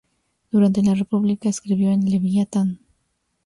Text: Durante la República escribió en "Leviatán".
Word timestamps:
Durante 0.49 0.81
la 0.81 0.95
República 0.95 1.47
escribió 1.47 1.91
en 1.91 2.09
"Leviatán". 2.09 2.79